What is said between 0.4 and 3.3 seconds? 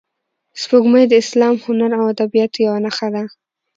سپوږمۍ د اسلام، هنر او ادبیاتو یوه نښه ده